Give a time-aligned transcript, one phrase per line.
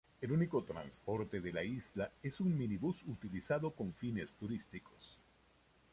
[0.19, 5.19] El único transporte de la isla es un minibús utilizado con fines turísticos.